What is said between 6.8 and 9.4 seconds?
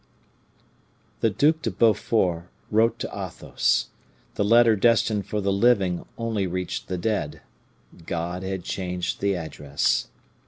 the dead. God had changed the